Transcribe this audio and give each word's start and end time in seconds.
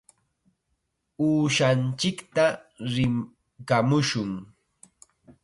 Uushanchikta 1.25 2.45
rikamushun. 2.93 4.31